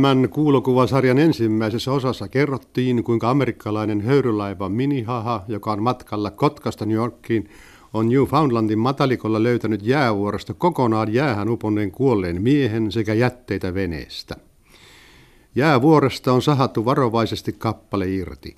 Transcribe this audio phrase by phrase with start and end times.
[0.00, 7.50] Tämän kuulokuvasarjan ensimmäisessä osassa kerrottiin, kuinka amerikkalainen höyrylaiva Minihaha, joka on matkalla Kotkasta New Yorkiin,
[7.94, 14.36] on Newfoundlandin matalikolla löytänyt jäävuorosta kokonaan jäähän uponneen kuolleen miehen sekä jätteitä veneestä.
[15.54, 18.56] Jäävuoresta on sahattu varovaisesti kappale irti.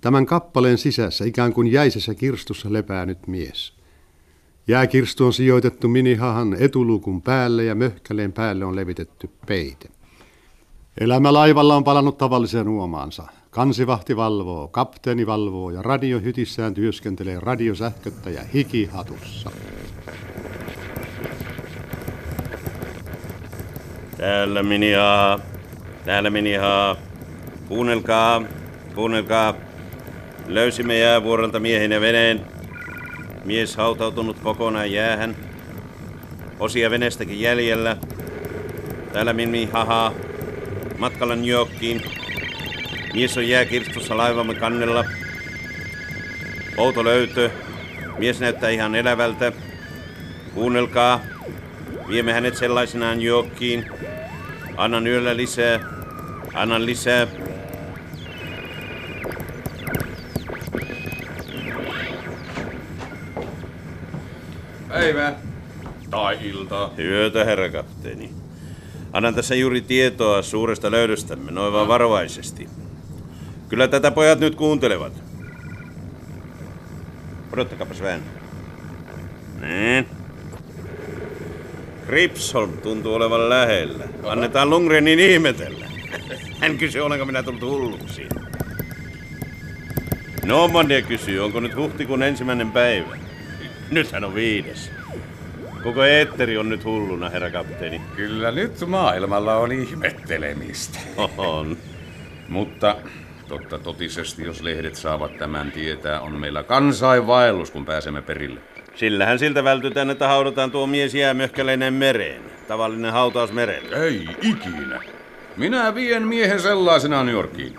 [0.00, 3.72] Tämän kappaleen sisässä ikään kuin jäisessä kirstussa lepää nyt mies.
[4.68, 9.97] Jääkirstu on sijoitettu minihahan etuluukun päälle ja möhkäleen päälle on levitetty peite.
[11.00, 13.26] Elämä laivalla on palannut tavalliseen uomaansa.
[13.50, 19.50] Kansivahti valvoo, kapteeni valvoo ja radiohytissään työskentelee radiosähköttäjä hikihatussa.
[24.16, 25.38] Täällä minihaa,
[26.04, 26.96] täällä minihaa.
[27.68, 28.42] Kuunnelkaa,
[28.94, 29.54] kuunnelkaa.
[30.46, 32.40] Löysimme jäävuorolta miehen ja veneen.
[33.44, 35.36] Mies hautautunut kokonaan jäähän.
[36.60, 37.96] Osia venestäkin jäljellä.
[39.12, 40.12] Täällä Mimi haha.
[40.98, 42.02] Matkalla New Yorkiin.
[43.14, 45.04] Mies on jääkirstussa laivamme kannella.
[46.76, 47.50] Outo löytö.
[48.18, 49.52] Mies näyttää ihan elävältä.
[50.54, 51.20] Kuunnelkaa.
[52.08, 53.86] Viemme hänet sellaisenaan New Yorkiin.
[54.76, 55.80] Annan yöllä lisää.
[56.54, 57.26] Annan lisää.
[64.88, 65.34] Päivää.
[66.10, 66.94] Tai iltaa.
[66.98, 68.47] Yötä, herra kapteeni.
[69.12, 72.68] Annan tässä juuri tietoa suuresta löydöstämme, noin vaan varovaisesti.
[73.68, 75.12] Kyllä tätä pojat nyt kuuntelevat.
[77.52, 78.22] Odottakapas vähän.
[79.60, 80.06] Niin.
[82.06, 84.04] Kripsholm tuntuu olevan lähellä.
[84.24, 85.86] Annetaan Lundgrenin ihmetellä.
[86.60, 88.26] Hän kysyy, olenko minä tullut hulluksi.
[90.44, 93.16] Normandia kysyy, onko nyt huhtikuun ensimmäinen päivä.
[93.90, 94.90] Nythän on viides.
[95.82, 98.00] Koko eetteri on nyt hulluna, herra kapteeni.
[98.16, 100.98] Kyllä nyt maailmalla on ihmettelemistä.
[101.36, 101.76] On.
[102.48, 102.96] Mutta
[103.48, 108.60] totta totisesti, jos lehdet saavat tämän tietää, on meillä kansainvaellus, kun pääsemme perille.
[108.94, 112.42] Sillähän siltä vältytään, että haudataan tuo mies jäämöhkäleinen mereen.
[112.68, 113.96] Tavallinen hautaus merellä.
[113.96, 115.00] Ei ikinä.
[115.56, 117.74] Minä vien miehen sellaisena New Yorkiin.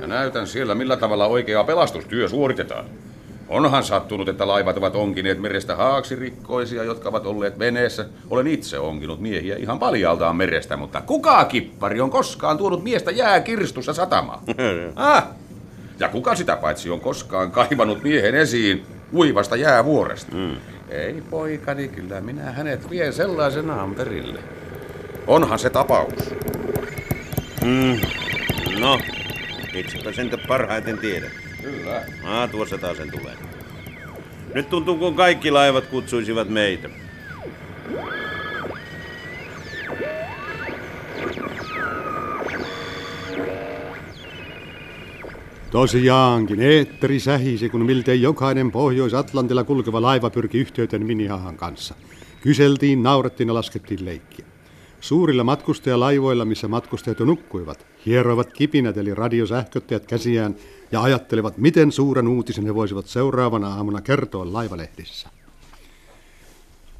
[0.00, 2.84] Ja näytän siellä, millä tavalla oikea pelastustyö suoritetaan.
[3.48, 8.06] Onhan sattunut, että laivat ovat onkineet merestä haaksirikkoisia, jotka ovat olleet veneessä.
[8.30, 13.92] Olen itse onkinut miehiä ihan paljaltaan merestä, mutta kuka kippari on koskaan tuonut miestä jääkirstussa
[13.92, 14.40] satamaan?
[14.96, 15.24] ah,
[15.98, 20.36] ja kuka sitä paitsi on koskaan kaivannut miehen esiin uivasta jäävuoresta?
[20.36, 20.56] Mm.
[20.88, 24.40] Ei poikani, kyllä minä hänet vien sellaisenaan perille.
[25.26, 26.14] Onhan se tapaus.
[27.64, 28.00] Mm.
[28.80, 28.98] No,
[29.74, 31.41] itsepä sen te parhaiten tiedät.
[31.62, 32.04] Kyllä.
[32.24, 33.36] Ah, tuossa taas sen tulee.
[34.54, 36.90] Nyt tuntuu, kun kaikki laivat kutsuisivat meitä.
[45.70, 51.94] Tosiaankin, eetteri sähisi, kun miltei jokainen Pohjois-Atlantilla kulkeva laiva pyrki yhteyteen Minihahan kanssa.
[52.40, 54.46] Kyseltiin, naurettiin ja laskettiin leikkiä.
[55.00, 60.56] Suurilla matkustajalaivoilla, missä matkustajat jo nukkuivat, hieroivat kipinät eli radiosähköttäjät käsiään
[60.92, 65.28] ja ajattelevat, miten suuren uutisen he voisivat seuraavana aamuna kertoa laivalehdissä.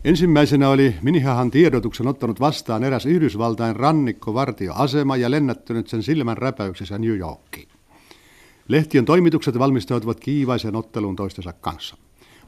[0.04, 7.18] Ensimmäisenä oli Minihahan tiedotuksen ottanut vastaan eräs Yhdysvaltain rannikkovartioasema ja lennättänyt sen silmän räpäyksessä New
[7.18, 7.68] Yorkiin.
[8.68, 11.96] Lehtien toimitukset valmistautuvat kiivaiseen otteluun toistensa kanssa.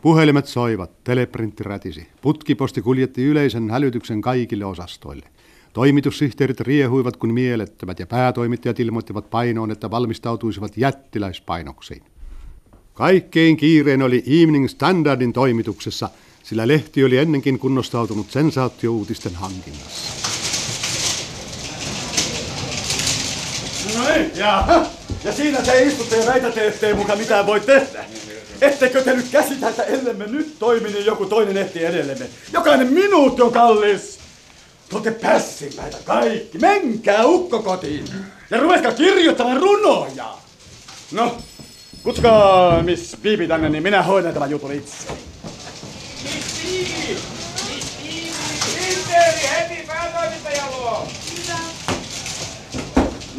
[0.03, 5.34] Puhelimet soivat, teleprintti rätisi, putkiposti kuljetti yleisen hälytyksen kaikille osastoille.
[5.75, 12.03] Toimitussihteerit riehuivat kuin mielettömät ja päätoimittajat ilmoittivat painoon, että valmistautuisivat jättiläispainoksiin.
[12.93, 16.09] Kaikkein kiireen oli Evening Standardin toimituksessa,
[16.43, 20.31] sillä lehti oli ennenkin kunnostautunut sensaatiouutisten hankinnassa.
[23.99, 24.85] No niin, ja,
[25.25, 28.05] ja siinä te istutte ja väitätte, ettei muka mitään voi tehdä.
[28.61, 32.27] Ettekö te nyt käsitä, että ellemme nyt toimi, niin joku toinen ehti edellemme.
[32.53, 34.24] Jokainen minuutti on kallis.
[34.95, 36.59] Te olette pässinpäitä kaikki.
[36.59, 38.05] Menkää ukko kotiin.
[38.51, 40.35] Ja ruvetkaa kirjoittamaan runoja.
[41.13, 41.37] No,
[42.03, 45.07] kutsukaa Miss Bibi tänne, niin minä hoidan tämän jutun itse.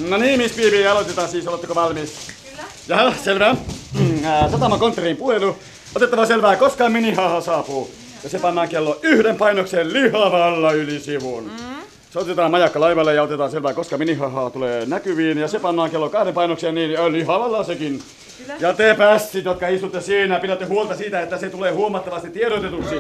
[0.07, 1.47] No niin, Miss Bibi, aloitetaan siis.
[1.47, 2.13] Oletteko valmis?
[2.49, 2.63] Kyllä.
[2.87, 3.55] Ja, selvä.
[3.99, 5.57] Mm, ää, Sataman konttoriin puhelu.
[5.95, 8.04] Otettava selvää, koska minihaha saapuu.
[8.25, 11.43] Ja se pannaan kello yhden painokseen lihavalla yli sivun.
[11.43, 11.75] Mm.
[12.09, 15.37] Se otetaan majakka laivalle ja otetaan selvää, koska minihaha tulee näkyviin.
[15.37, 18.01] Ja se pannaan kello kahden painokseen niin ö, lihavalla sekin.
[18.37, 18.55] Kyllä.
[18.59, 22.95] Ja te pässit, jotka istutte siinä, pidätte huolta siitä, että se tulee huomattavasti tiedotetuksi.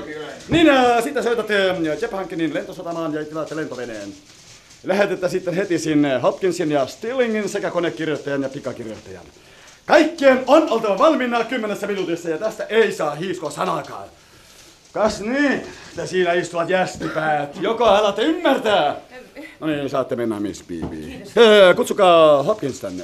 [0.49, 4.13] Niin, ja sitten soitatte Jeff Hankinin lentosatamaan ja tilaatte lentoveneen.
[4.83, 9.25] lähetettä sitten heti sinne Hopkinsin ja Stillingin sekä konekirjoittajan ja pikakirjoittajan.
[9.85, 14.07] Kaikkien on oltava valmiina kymmenessä minuutissa ja tästä ei saa hiiskoa sanakaan.
[14.95, 15.63] Kas niin,
[15.95, 17.55] te siinä istuvat jästipäät.
[17.61, 18.95] Joko alatte ymmärtää?
[19.59, 21.23] No niin, saatte mennä, Miss Bibi.
[21.75, 23.03] Kutsukaa Hopkins tänne.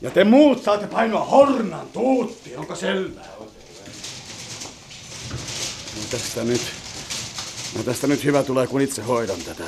[0.00, 3.26] Ja te muut saatte painoa hornan tuutti, onko selvää?
[5.96, 6.62] No tästä nyt,
[7.76, 9.64] no tästä nyt hyvä tulee, kun itse hoidan tätä.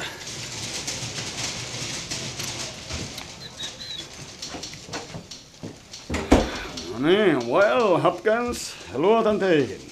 [6.92, 9.91] No niin, well, Hopkins, luotan teihin.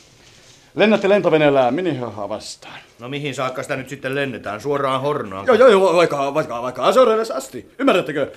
[0.75, 2.79] Lennätte lentoveneellä minihahaa vastaan.
[2.99, 4.61] No mihin saakka sitä nyt sitten lennetään?
[4.61, 5.47] Suoraan Hornoon?
[5.47, 6.83] Joo, joo, joo, vaikka, vaikka, vaikka
[7.35, 7.71] asti.
[7.79, 8.33] Ymmärrättekö?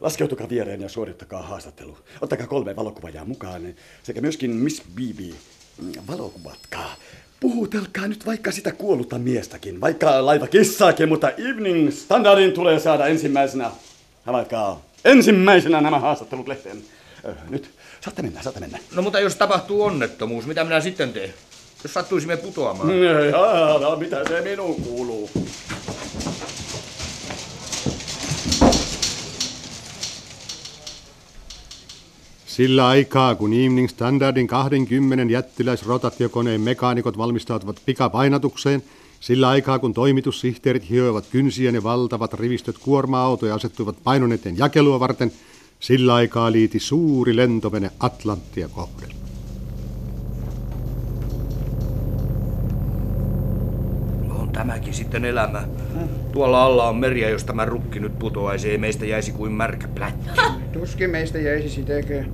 [0.00, 1.98] Laskeutukaa viereen ja suorittakaa haastattelu.
[2.20, 3.62] Ottakaa kolme valokuvajaa mukaan
[4.02, 5.34] sekä myöskin Miss Bibi.
[6.08, 6.94] Valokuvatkaa.
[7.40, 13.70] Puhutelkaa nyt vaikka sitä kuollutta miestäkin, vaikka laiva kissaakin, mutta Evening Standardin tulee saada ensimmäisenä.
[14.26, 16.82] Havaitkaa ensimmäisenä nämä haastattelut lehteen.
[17.24, 17.70] Ö, Nyt
[18.00, 18.78] saatte mennä, saatte mennä.
[18.94, 21.34] No mutta jos tapahtuu onnettomuus, mitä minä sitten teen?
[21.86, 22.90] Jos sattuisimme putoamaan.
[23.30, 25.30] Jaa, no, mitä se minuun kuuluu?
[32.46, 38.82] Sillä aikaa, kun Evening Standardin 20 jättiläisrotatiokoneen mekaanikot valmistautuvat pikapainatukseen,
[39.20, 45.32] sillä aikaa, kun toimitussihteerit hioivat kynsiä ja valtavat rivistöt kuorma-autoja asettuivat painoneiden jakelua varten,
[45.80, 49.25] sillä aikaa liiti suuri lentovene Atlanttia kohden.
[54.56, 55.62] Tämäkin sitten elämä.
[56.32, 60.30] Tuolla alla on meriä, jos tämä rukki nyt putoaisi, ei meistä jäisi kuin märkä plätty.
[60.72, 62.32] Tuskin meistä jäisi sitäkään.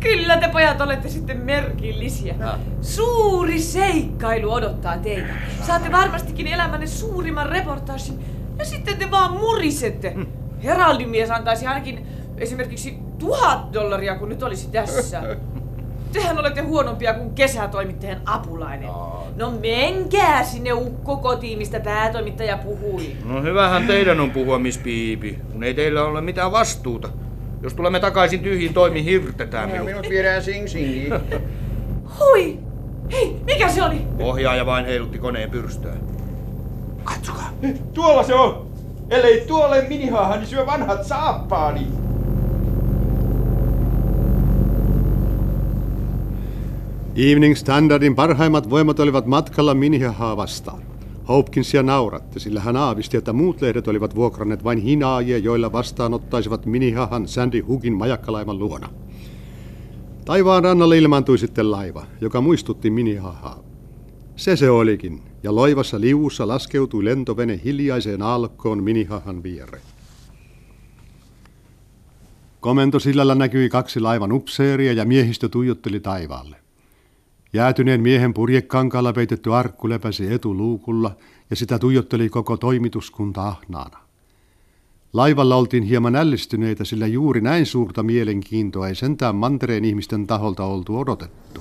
[0.00, 2.34] Kyllä te pojat olette sitten merkillisiä.
[2.80, 5.34] Suuri seikkailu odottaa teitä.
[5.66, 8.18] Saatte varmastikin elämänne suurimman reportaasin.
[8.58, 10.16] Ja sitten te vaan murisette.
[10.64, 12.06] Heraldin mies antaisi ainakin
[12.36, 15.22] esimerkiksi tuhat dollaria, kun nyt olisi tässä.
[16.12, 18.90] Tehän olette huonompia kuin kesätoimittajan apulainen.
[19.36, 23.16] No menkää sinne ukko kotiin, mistä päätoimittaja puhui.
[23.24, 27.08] No hyvähän teidän on puhua, Miss Piipi, kun ei teillä ole mitään vastuuta.
[27.62, 29.86] Jos tulemme takaisin tyhjin toimin, hirtetään minut.
[29.86, 31.12] minut viedään Sing Singiin.
[32.18, 32.58] Hui!
[33.12, 34.02] Hei, mikä se oli?
[34.18, 35.94] Ohjaaja vain heilutti koneen pyrstöä.
[37.04, 37.50] Katsokaa.
[37.94, 38.68] Tuolla se on!
[39.10, 41.86] Ellei tuolle minihaahan, niin syö vanhat saappaani.
[47.18, 50.82] Evening Standardin parhaimmat voimat olivat matkalla Minihahaa vastaan.
[51.28, 57.28] Hopkinsia nauratti, sillä hän aavisti, että muut lehdet olivat vuokranneet vain hinaajia, joilla vastaanottaisivat Minihahan
[57.28, 58.88] Sandy Hookin majakkalaivan luona.
[60.24, 63.62] Taivaan rannalle ilmaantui sitten laiva, joka muistutti Minihahaa.
[64.36, 69.84] Se se olikin, ja loivassa liuussa laskeutui lentovene hiljaiseen alkkoon Minihahan viereen.
[72.60, 76.67] Komentosillalla näkyi kaksi laivan upseeria ja miehistö tuijotteli taivaalle.
[77.52, 81.16] Jäätyneen miehen purjekankaalla peitetty arkku lepäsi etuluukulla
[81.50, 83.98] ja sitä tuijotteli koko toimituskunta ahnaana.
[85.12, 90.98] Laivalla oltiin hieman ällistyneitä, sillä juuri näin suurta mielenkiintoa ei sentään mantereen ihmisten taholta oltu
[90.98, 91.60] odotettu.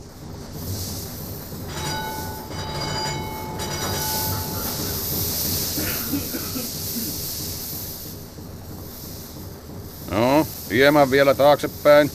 [10.11, 12.11] No, hieman vielä taaksepäin.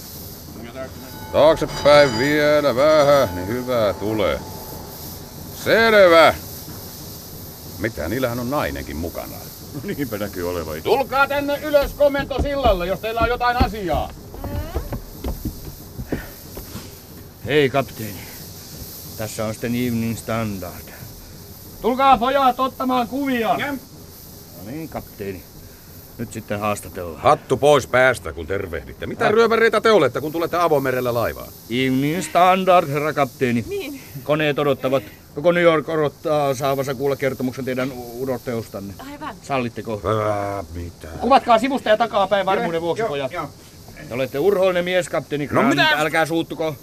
[1.33, 4.41] Taaksepäin vielä vähän, niin hyvä tulee.
[5.65, 6.35] Selvä.
[7.79, 9.37] Mitä, niillähän on nainenkin mukana.
[9.85, 10.83] Niinpä näkyy olevan.
[10.83, 14.11] Tulkaa tänne ylös komentosillalle, jos teillä on jotain asiaa.
[17.47, 18.21] Hei kapteeni,
[19.19, 20.93] tässä on sitten Evening Standard.
[21.83, 23.59] Tulkaa pojat ottamaan kuvia.
[23.59, 25.43] No niin, kapteeni.
[26.23, 27.23] Nyt sitten haastatellaan.
[27.23, 29.07] Hattu pois päästä, kun tervehditte.
[29.07, 31.49] Mitä ryöväreitä te olette, kun tulette avomerellä laivaan?
[31.71, 33.65] Evening Standard, herra kapteeni.
[33.69, 34.01] Niin.
[34.23, 35.03] Koneet odottavat.
[35.35, 38.95] Koko New York odottaa saavansa kuulla kertomuksen teidän udotteostanne.
[39.13, 39.35] Aivan.
[39.43, 40.01] Sallitteko?
[40.05, 41.09] Ää, mitä?
[41.21, 43.31] Kuvatkaa sivusta ja takapäin varmuuden vuoksi, pojat.
[44.09, 45.69] Te olette urhoollinen mies, kapteeni Grant.
[45.69, 45.89] mitä?
[45.89, 46.77] Älkää suuttuko.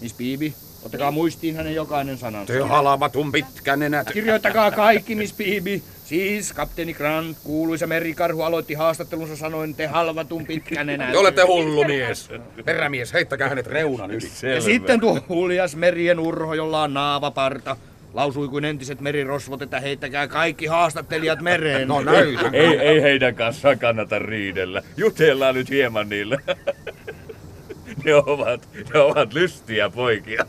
[0.00, 2.52] Miss Bibi, ottakaa muistiin hänen jokainen sanansa.
[2.52, 4.12] Te halavatun pitkän nenät.
[4.12, 5.82] Kirjoittakaa kaikki, Miss Bibi.
[6.04, 11.12] Siis kapteeni Grant, kuuluisa merikarhu, aloitti haastattelunsa sanoen te halvatun pitkän enää.
[11.12, 12.28] Te olette hullu mies.
[12.64, 14.52] Perämies, heittäkää hänet reunan yli.
[14.54, 17.76] Ja sitten tuo huljas merien urho, jolla on naavaparta.
[18.14, 21.88] Lausui kuin entiset merirosvot, että heittäkää kaikki haastattelijat mereen.
[21.88, 22.50] No näytä.
[22.52, 24.82] Ei, ei heidän kanssaan kannata riidellä.
[24.96, 26.38] Jutellaan nyt hieman niille.
[28.04, 30.44] ne, ovat, ne ovat lystiä poikia.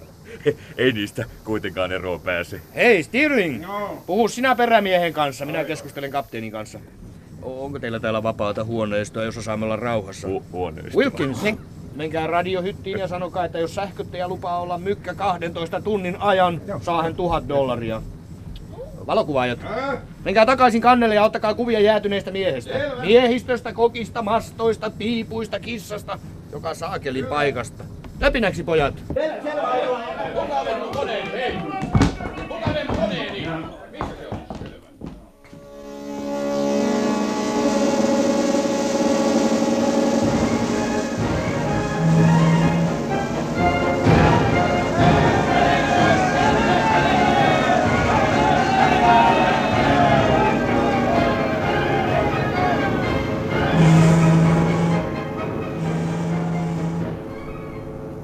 [0.77, 2.61] Ei niistä kuitenkaan eroon pääse.
[2.75, 3.65] Hei, Stirling!
[4.05, 6.79] Puhu sinä perämiehen kanssa, minä keskustelen kapteenin kanssa.
[7.41, 10.27] onko teillä täällä vapaata huoneistoa, jos osaamme olla rauhassa?
[10.27, 10.99] Hu- huoneisto.
[10.99, 11.39] Wilkins,
[11.95, 17.15] menkää radiohyttiin ja sanokaa, että jos sähköttäjä lupaa olla mykkä 12 tunnin ajan, saa hän
[17.15, 18.01] tuhat dollaria.
[19.07, 19.59] Valokuvaajat,
[20.25, 22.73] menkää takaisin kannelle ja ottakaa kuvia jäätyneestä miehestä.
[23.01, 26.19] Miehistöstä, kokista, mastoista, piipuista, kissasta,
[26.51, 27.83] joka saakelin paikasta.
[28.21, 28.93] Läpinäksi pojat!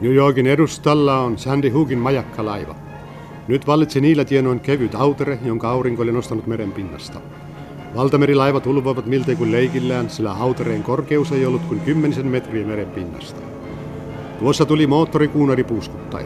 [0.08, 2.76] New Yorkin edustalla on Sandy Hookin majakkalaiva.
[3.48, 7.20] Nyt vallitsi niillä tienoin kevyt autere, jonka aurinko oli nostanut meren pinnasta.
[7.96, 13.42] Valtamerilaivat ulvoivat miltei kuin leikillään, sillä autereen korkeus ei ollut kuin kymmenisen metriä meren pinnasta.
[14.40, 16.26] Tuossa tuli moottorikuunari puuskuttain.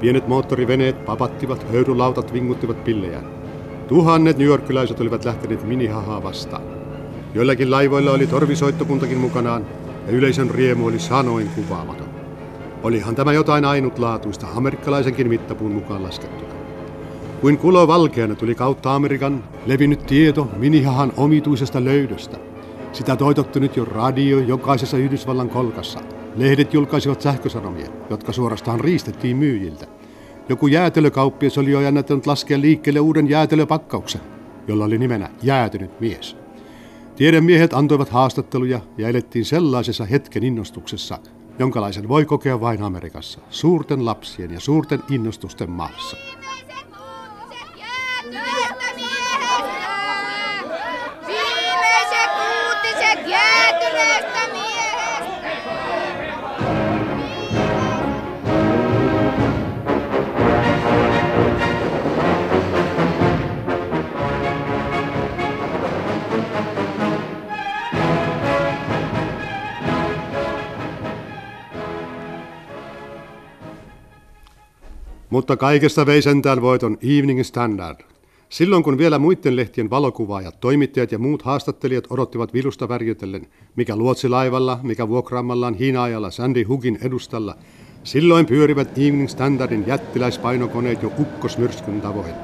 [0.00, 3.26] Pienet moottoriveneet papattivat, höyrylautat vinguttivat pillejään.
[3.88, 6.62] Tuhannet newyorkilaiset olivat lähteneet minihahaa vastaan.
[7.34, 9.66] Joillakin laivoilla oli torvisoittokuntakin mukanaan,
[10.06, 12.17] ja yleisön riemu oli sanoin kuvaamaton.
[12.88, 16.54] Olihan tämä jotain ainutlaatuista, amerikkalaisenkin mittapuun mukaan laskettuna.
[17.40, 22.36] Kuin kulo valkeana tuli kautta Amerikan levinnyt tieto minihahan omituisesta löydöstä.
[22.92, 26.00] Sitä toitotti nyt jo radio jokaisessa Yhdysvallan kolkassa.
[26.36, 29.86] Lehdet julkaisivat sähkösanomia, jotka suorastaan riistettiin myyjiltä.
[30.48, 34.20] Joku jäätelökauppias oli jo jännättänyt laskea liikkeelle uuden jäätelöpakkauksen,
[34.68, 36.36] jolla oli nimenä jäätynyt mies.
[37.16, 41.18] Tiedemiehet antoivat haastatteluja ja elettiin sellaisessa hetken innostuksessa,
[41.58, 46.16] jonkalaisen voi kokea vain Amerikassa, suurten lapsien ja suurten innostusten maassa.
[75.38, 78.00] Mutta kaikesta vei sentään voiton Evening Standard.
[78.48, 84.80] Silloin kun vielä muiden lehtien valokuvaajat, toimittajat ja muut haastattelijat odottivat vilusta värjötellen, mikä luotsilaivalla,
[84.82, 87.56] mikä vuokraamallaan hinaajalla Sandy Hookin edustalla,
[88.04, 92.34] silloin pyörivät Evening Standardin jättiläispainokoneet jo ukkosmyrskyn tavoin.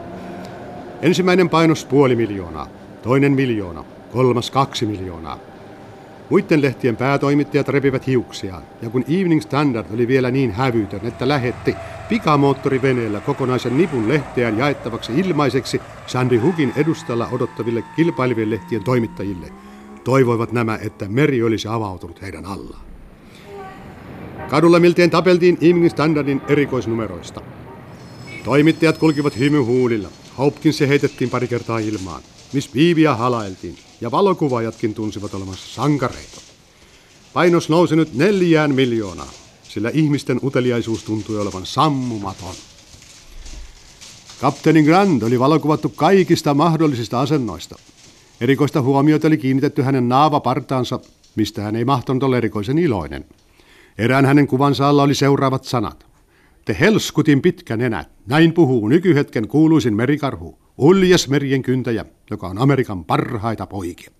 [1.02, 2.68] Ensimmäinen painos puoli miljoonaa,
[3.02, 5.38] toinen miljoona, kolmas kaksi miljoonaa.
[6.30, 11.76] Muiden lehtien päätoimittajat repivät hiuksiaan, ja kun Evening Standard oli vielä niin hävytön, että lähetti
[12.08, 19.52] pikamoottoriveneellä kokonaisen nipun lehteään jaettavaksi ilmaiseksi Sandy Hookin edustalla odottaville kilpailevien lehtien toimittajille,
[20.04, 22.84] toivoivat nämä, että meri olisi avautunut heidän allaan.
[24.48, 27.40] Kadulla miltei tapeltiin Evening Standardin erikoisnumeroista.
[28.44, 30.08] Toimittajat kulkivat hymyhuulilla.
[30.38, 32.22] Hopkins heitettiin pari kertaa ilmaan.
[32.52, 36.40] Miss Beebia halailtiin, ja valokuvaajatkin tunsivat olevansa sankareita.
[37.32, 39.30] Painos nousi nyt neljään miljoonaa,
[39.62, 42.54] sillä ihmisten uteliaisuus tuntui olevan sammumaton.
[44.40, 47.76] Kapteeni Grant oli valokuvattu kaikista mahdollisista asennoista.
[48.40, 51.00] Erikoista huomiota oli kiinnitetty hänen naavapartaansa,
[51.36, 53.24] mistä hän ei mahtanut olla erikoisen iloinen.
[53.98, 56.13] Erään hänen kuvansa alla oli seuraavat sanat.
[56.64, 63.04] Te helskutin pitkä nenä, näin puhuu nykyhetken kuuluisin merikarhu, uljas merien kyntäjä, joka on Amerikan
[63.04, 64.11] parhaita poikia.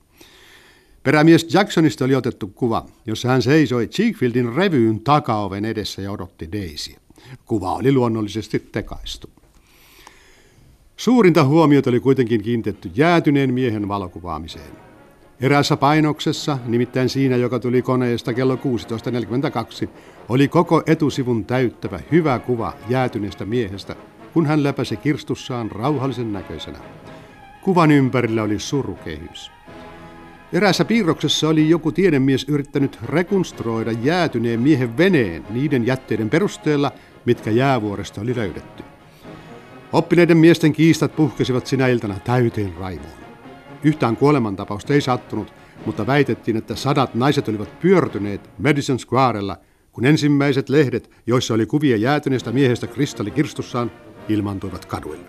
[1.03, 6.99] Perämies Jacksonista oli otettu kuva, jossa hän seisoi Cheekfieldin revyyn takaoven edessä ja odotti Daisyä.
[7.45, 9.31] Kuva oli luonnollisesti tekaistu.
[10.97, 14.94] Suurinta huomiota oli kuitenkin kiinnitetty jäätyneen miehen valokuvaamiseen.
[15.41, 19.89] Eräässä painoksessa, nimittäin siinä, joka tuli koneesta kello 16.42,
[20.29, 23.97] oli koko etusivun täyttävä hyvä kuva jäätyneestä miehestä,
[24.33, 26.79] kun hän läpäsi kirstussaan rauhallisen näköisenä.
[27.63, 29.51] Kuvan ympärillä oli surukehys.
[30.53, 36.93] Eräässä piirroksessa oli joku tiedemies yrittänyt rekonstruoida jäätyneen miehen veneen niiden jätteiden perusteella,
[37.25, 38.83] mitkä jäävuoresta oli löydetty.
[39.93, 43.24] Oppineiden miesten kiistat puhkesivat sinä iltana täyteen raivoon.
[43.85, 45.53] Yhtään kuolemantapausta ei sattunut,
[45.87, 49.57] mutta väitettiin, että sadat naiset olivat pyörtyneet Madison Squarella,
[49.93, 53.91] kun ensimmäiset lehdet, joissa oli kuvia jäätyneestä miehestä kristallikirstussaan,
[54.29, 55.27] ilmantuivat kaduille.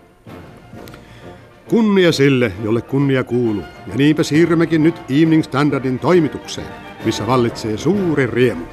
[1.69, 6.67] Kunnia sille, jolle kunnia kuuluu, ja niinpä siirrymmekin nyt Evening Standardin toimitukseen,
[7.05, 8.65] missä vallitsee suuri riemu.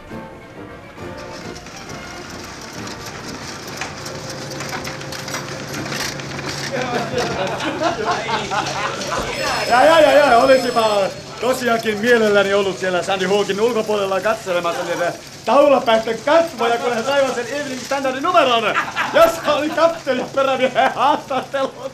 [9.69, 11.01] Ja, ja, ja, ja, olisipa
[11.41, 15.13] tosiaankin mielelläni ollut siellä Sandy Hawkin ulkopuolella katselemassa niitä
[15.45, 18.77] taulapäisten kasvoja, kun he saivat sen Evening Standardin numeron,
[19.15, 21.93] jossa oli kapteeni perämiehen haastattelut.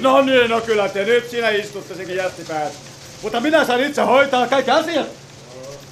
[0.00, 2.72] No niin, no kyllä te nyt siinä istutte sekin jättipäät.
[3.22, 5.06] Mutta minä saan itse hoitaa kaikki asiat.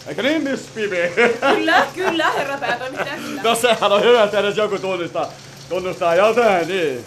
[0.06, 1.12] Eikö niin, Miss Bibi?
[1.54, 3.14] Kyllä, kyllä, herra päätoimittaja.
[3.42, 5.32] No sehän on hyvä, että edes joku tunnistaa,
[5.68, 7.04] tunnustaa jotain, niin.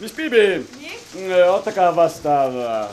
[0.00, 1.44] Miss Bibi, niin?
[1.50, 2.88] ottakaa vastaan äh,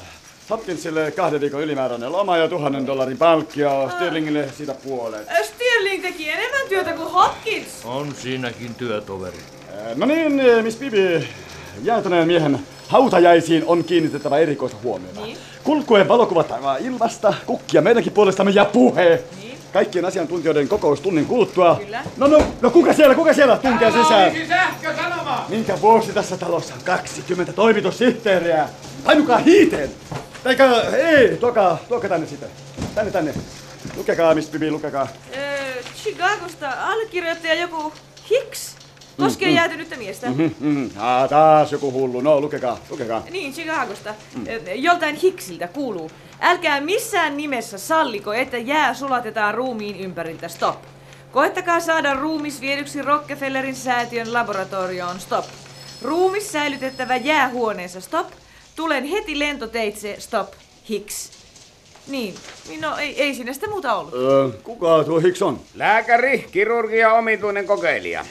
[0.49, 5.27] Hopkinsille kahden viikon ylimääräinen loma ja tuhannen dollarin palkkio, Stirlingille siitä puolet.
[5.29, 7.67] Äh, Stirling teki enemmän työtä kuin Hopkins.
[7.85, 9.37] On siinäkin työtoveri.
[9.37, 11.27] Äh, No niin, Miss Bibi,
[11.83, 15.21] jäätyneen miehen hautajaisiin on kiinnitettävä erikoista huomiota.
[15.21, 15.37] Niin.
[15.63, 19.23] Kulkuen valokuvat ilmasta, kukkia meidänkin puolestamme ja puhe.
[19.73, 21.75] Kaikkien asiantuntijoiden kokous tunnin kuluttua.
[21.83, 22.03] Kyllä.
[22.17, 24.31] No, no, no kuka siellä, kuka siellä tunkee sisään?
[24.47, 25.45] Sähkösanoma!
[25.49, 28.69] Minkä vuoksi tässä talossa on 20 toimitussihteeriä?
[29.03, 29.91] Painukaa hiiteen!
[30.45, 32.49] Eikä, ei, tuokaa, tuokaa tänne sitten.
[32.95, 33.33] Tänne, tänne.
[33.97, 35.07] Lukekaa, Miss Bibi, lukekaa.
[35.37, 35.39] Äh,
[36.03, 37.93] Chicagosta allekirjoittaja joku
[38.29, 38.75] Hicks.
[39.17, 39.55] Koskee Mm, mm.
[39.55, 40.29] jäätynyttä miestä.
[40.29, 40.85] Mhm.
[40.97, 42.21] Ah, taas joku hullu.
[42.21, 43.23] No, lukekaa, lukekaa.
[43.31, 44.15] Niin, Chicagosta.
[44.35, 44.45] Mm.
[44.75, 46.11] Joltain Hicksiltä kuuluu.
[46.41, 50.47] Älkää missään nimessä salliko, että jää sulatetaan ruumiin ympäriltä.
[50.47, 50.75] Stop.
[51.31, 55.19] Koettakaa saada ruumis viedyksi Rockefellerin säätiön laboratorioon.
[55.19, 55.45] Stop.
[56.01, 58.01] Ruumis säilytettävä jäähuoneessa.
[58.01, 58.27] Stop.
[58.75, 60.15] Tulen heti lentoteitse.
[60.19, 60.47] Stop.
[60.89, 61.31] Hicks.
[62.07, 62.35] Niin,
[62.69, 64.13] niin no ei, ei siinä sitä muuta ollut.
[64.13, 65.59] Öö, kuka tuo Hicks on?
[65.75, 68.25] Lääkäri, kirurgia, omituinen kokeilija.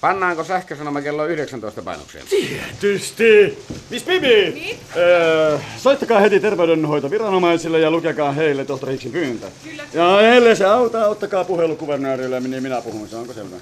[0.00, 2.24] Pannaanko sähkösanoma kello 19 painokseen?
[2.30, 3.58] Tietysti!
[3.90, 4.50] Miss Bibi!
[4.50, 4.78] Niin?
[4.96, 9.46] Öö, soittakaa heti terveydenhoitoviranomaisille ja lukekaa heille tohtori Hicksin pyyntö.
[9.64, 9.82] Kyllä.
[9.94, 13.56] Ja ellei se auta, ottakaa puhelu kuvernöörille, niin minä puhun, se onko selvä?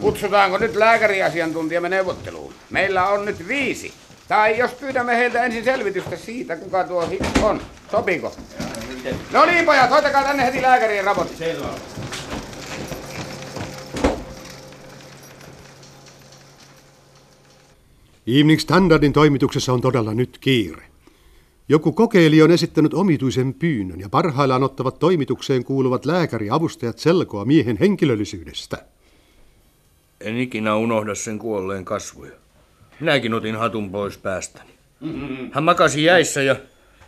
[0.00, 2.54] Kutsutaanko nyt lääkäriasiantuntijamme neuvotteluun?
[2.70, 3.92] Meillä on nyt viisi.
[4.28, 7.60] Tai jos pyydämme heiltä ensin selvitystä siitä, kuka tuo Hicks on.
[7.90, 8.34] Sopiiko?
[9.32, 11.36] No niin, pojat, hoitakaa tänne heti lääkärien raportti.
[11.36, 11.66] Selvä.
[18.26, 20.82] Evening Standardin toimituksessa on todella nyt kiire.
[21.68, 28.84] Joku kokeili on esittänyt omituisen pyynnön ja parhaillaan ottavat toimitukseen kuuluvat lääkäriavustajat selkoa miehen henkilöllisyydestä.
[30.20, 32.32] En ikinä unohda sen kuolleen kasvoja.
[33.00, 34.70] Minäkin otin hatun pois päästäni.
[35.52, 36.56] Hän makasi jäissä ja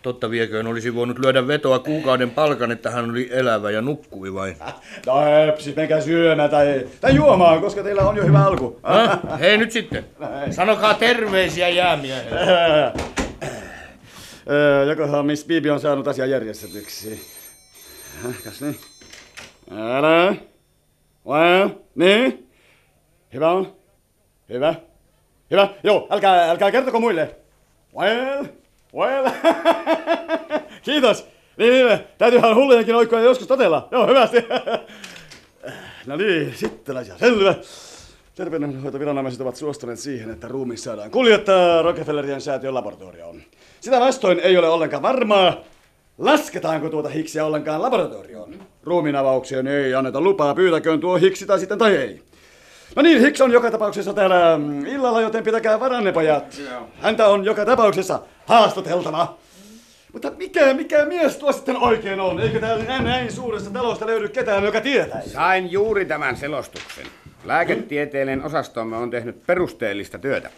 [0.04, 4.56] totta vieköön olisi voinut lyödä vetoa kuukauden palkan, että hän oli elävä ja nukkui vain.
[5.06, 8.80] No höpsi, menkää syömään tai, tai juomaan, koska teillä on jo hyvä alku.
[9.30, 10.04] No, hei nyt sitten.
[10.50, 12.92] Sanokaa terveisiä jäämiehelle.
[14.88, 17.26] Jokohan Miss Bibi on saanut asian järjestetyksi.
[18.44, 18.76] Kas niin?
[19.70, 20.34] Älä.
[21.26, 22.48] Well, niin?
[23.34, 23.76] Hyvä on.
[24.48, 24.74] Hyvä.
[25.50, 25.68] Hyvä.
[25.82, 27.36] Joo, älkää, älkää kertoko muille.
[27.96, 28.44] Well,
[28.94, 29.30] well.
[30.82, 31.26] Kiitos.
[31.56, 33.88] Niin, niin, täytyyhän hullujenkin oikkoja joskus totella.
[33.90, 34.36] Joo, hyvästi.
[36.06, 37.54] No niin, sitten asia selvä.
[38.34, 43.42] Terveydenhoitoviranomaiset ovat suostuneet siihen, että ruumis saadaan kuljettaa Rockefellerien säätiön laboratorioon.
[43.80, 45.56] Sitä vastoin ei ole ollenkaan varmaa,
[46.18, 48.54] lasketaanko tuota hiksiä ollenkaan laboratorioon.
[48.82, 52.22] Ruumiin avaukseen ei anneta lupaa, pyytäköön tuo hiksi tai sitten tai ei.
[52.96, 56.60] No niin, Hicks on joka tapauksessa täällä mm, illalla, joten pitäkää varanne, pojat.
[57.00, 59.38] Häntä on joka tapauksessa haastateltava.
[60.12, 62.40] Mutta mikä, mikä mies tuo sitten oikein on?
[62.40, 65.22] Eikö täällä näin, suuresta talosta löydy ketään, joka tietää?
[65.22, 67.06] Sain juuri tämän selostuksen.
[67.44, 70.50] Lääketieteellinen osastomme on tehnyt perusteellista työtä.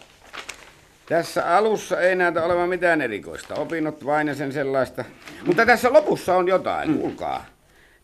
[1.05, 3.55] Tässä alussa ei näytä olevan mitään erikoista.
[3.55, 5.05] Opinnot vain ja sen sellaista.
[5.45, 7.45] Mutta tässä lopussa on jotain, kuulkaa.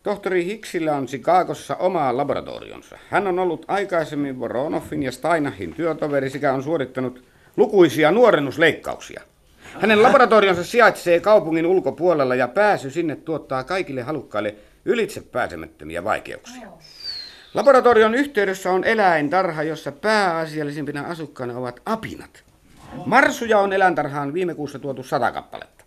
[0.04, 2.98] Tohtori Hicksillä on Chicagossa oma laboratorionsa.
[3.10, 7.24] Hän on ollut aikaisemmin Voronoffin ja Steinahin työtoveri sekä on suorittanut
[7.56, 9.22] lukuisia nuorennusleikkauksia.
[9.80, 16.68] Hänen laboratorionsa sijaitsee kaupungin ulkopuolella ja pääsy sinne tuottaa kaikille halukkaille ylitse pääsemättömiä vaikeuksia.
[17.54, 22.44] Laboratorion yhteydessä on eläintarha, jossa pääasiallisimpina asukkaina ovat apinat.
[23.06, 25.84] Marsuja on eläintarhaan viime kuussa tuotu sata kappaletta.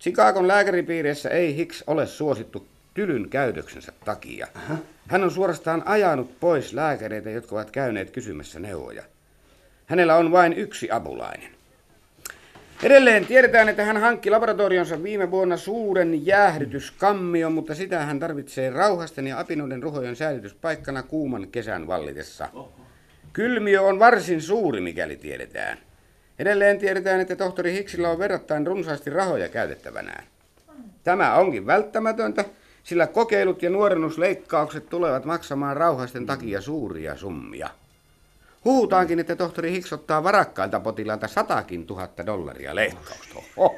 [0.00, 4.46] Chicagon lääkäripiirissä ei Hicks ole suosittu tylyn käytöksensä takia.
[5.08, 9.02] Hän on suorastaan ajanut pois lääkäreitä, jotka ovat käyneet kysymässä neuvoja.
[9.86, 11.50] Hänellä on vain yksi apulainen.
[12.82, 19.26] Edelleen tiedetään, että hän hankki laboratorionsa viime vuonna suuren jäähdytyskammion, mutta sitä hän tarvitsee rauhasten
[19.26, 22.48] ja apinoiden ruhojen säilytyspaikkana kuuman kesän vallitessa.
[23.32, 25.78] Kylmiö on varsin suuri, mikäli tiedetään.
[26.38, 30.24] Edelleen tiedetään, että tohtori Hicksillä on verrattain runsaasti rahoja käytettävänään.
[31.04, 32.44] Tämä onkin välttämätöntä,
[32.86, 37.70] sillä kokeilut ja nuorennusleikkaukset tulevat maksamaan rauhaisten takia suuria summia.
[38.64, 43.34] Huutaankin, että tohtori Hicks ottaa varakkailta potilailta satakin tuhatta dollaria leikkausta.
[43.56, 43.74] Oho.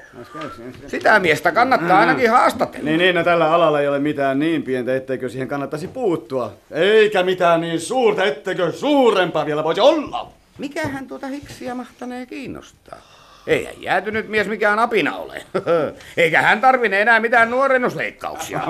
[0.87, 2.85] Sitä miestä kannattaa ainakin haastatella.
[2.85, 6.55] Niin, niin, no tällä alalla ei ole mitään niin pientä, etteikö siihen kannattaisi puuttua.
[6.71, 10.33] Eikä mitään niin suurta, etteikö suurempaa vielä voisi olla.
[10.59, 13.18] Mikähän tuota Hicksia mahtanee kiinnostaa?
[13.47, 15.43] Ei jäätynyt mies mikään apina ole.
[16.17, 18.61] Eikä hän tarvine enää mitään nuorennusleikkauksia.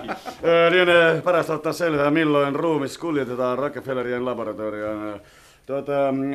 [0.70, 5.20] Lienee parasta ottaa selvää, milloin ruumis kuljetetaan Rockefellerien laboratorioon.
[5.66, 5.92] Tuota,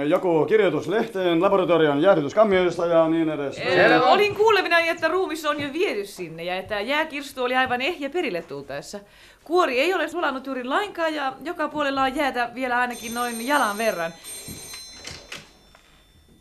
[0.08, 3.58] joku kirjoitus lehteen, laboratorion jäähdytyskammioista ja niin edes.
[3.58, 8.10] Ö, olin kuulevina, että ruumis on jo viety sinne ja että jääkirstu oli aivan ehjä
[8.10, 9.00] perille tultaessa.
[9.44, 13.78] Kuori ei ole sulanut juuri lainkaan ja joka puolella on jäätä vielä ainakin noin jalan
[13.78, 14.14] verran.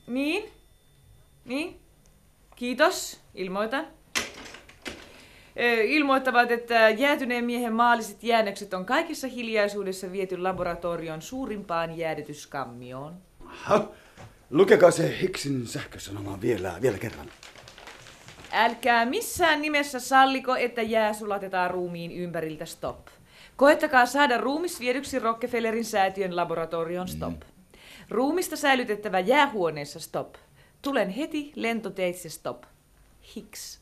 [0.06, 0.61] Niin?
[1.44, 1.80] Niin?
[2.56, 3.86] Kiitos, ilmoitan.
[5.60, 13.14] Ö, Ilmoittavat, että jäätyneen miehen maalliset jäännökset on kaikessa hiljaisuudessa viety laboratorion suurimpaan jäädytyskammioon.
[13.44, 13.88] Ha,
[14.50, 17.26] lukekaa se Hicksin sähkösanoma vielä, vielä kerran.
[18.52, 23.06] Älkää missään nimessä salliko, että jää sulatetaan ruumiin ympäriltä stop.
[23.56, 27.34] Koettakaa saada ruumis viedyksi Rockefellerin säätiön laboratorion stop.
[28.10, 30.34] Ruumista säilytettävä jäähuoneessa stop.
[30.82, 32.66] Tulen heti lentoteitse stop.
[33.34, 33.81] Hicks.